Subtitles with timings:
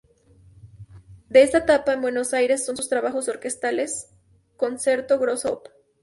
[1.29, 4.09] De esta etapa en Buenos Aires son sus trabajos orquestales
[4.57, 5.67] "Concerto Grosso Op.